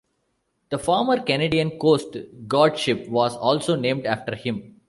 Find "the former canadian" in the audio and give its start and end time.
0.71-1.77